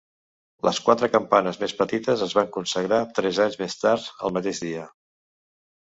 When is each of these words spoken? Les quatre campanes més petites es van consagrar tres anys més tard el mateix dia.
Les 0.67 0.79
quatre 0.85 1.09
campanes 1.15 1.59
més 1.65 1.75
petites 1.83 2.25
es 2.27 2.35
van 2.39 2.49
consagrar 2.57 3.01
tres 3.19 3.41
anys 3.49 3.59
més 3.63 3.77
tard 3.85 4.09
el 4.29 4.35
mateix 4.39 4.63
dia. 4.69 4.89